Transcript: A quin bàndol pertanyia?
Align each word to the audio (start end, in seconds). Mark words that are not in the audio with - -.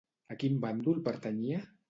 A 0.35 0.37
quin 0.43 0.57
bàndol 0.63 0.99
pertanyia? 1.11 1.63